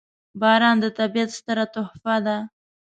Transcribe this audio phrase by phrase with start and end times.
[0.41, 2.37] •باران د طبیعت ستره تحفه ده.